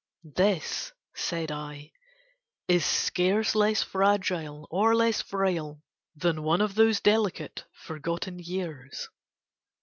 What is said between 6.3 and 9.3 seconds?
one of those delicate forgotten years."